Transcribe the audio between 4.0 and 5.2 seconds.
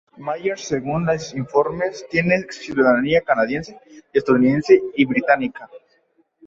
estadounidense y